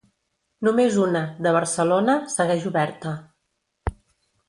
Només 0.67 0.97
una, 1.03 1.21
de 1.47 1.53
Barcelona, 1.59 2.17
segueix 2.39 2.69
oberta. 2.73 3.17